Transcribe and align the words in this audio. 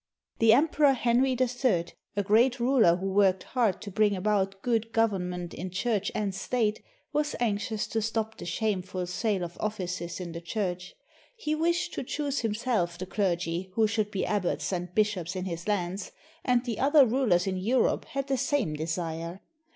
The 0.39 0.51
Emperor 0.51 0.93
Henry 0.93 1.37
III, 1.39 1.85
a 2.15 2.23
great 2.23 2.59
ruler 2.59 2.95
who 2.95 3.13
worked 3.13 3.43
hard 3.43 3.79
to 3.83 3.91
bring 3.91 4.15
about 4.15 4.59
good 4.63 4.91
government 4.93 5.53
in 5.53 5.69
Church 5.69 6.11
and 6.15 6.33
State, 6.33 6.81
was 7.13 7.35
anxious 7.39 7.85
to 7.89 8.01
stop 8.01 8.35
the 8.39 8.45
shameful 8.47 9.05
sale 9.05 9.43
of 9.43 9.57
offices 9.59 10.19
in 10.19 10.31
the 10.31 10.41
Church. 10.41 10.95
He 11.35 11.53
wished 11.53 11.93
to 11.93 12.03
choose 12.03 12.39
himself 12.39 12.97
the 12.97 13.05
clergy 13.05 13.69
who 13.75 13.85
should 13.85 14.09
be 14.09 14.25
abbots 14.25 14.73
and 14.73 14.91
bishops 14.95 15.35
in 15.35 15.45
his 15.45 15.67
lands, 15.67 16.11
and 16.43 16.65
the 16.65 16.79
other 16.79 17.05
rulers 17.05 17.45
in 17.45 17.57
Europe 17.57 18.05
had 18.05 18.25
the 18.25 18.37
same 18.39 18.73
desire. 18.73 19.41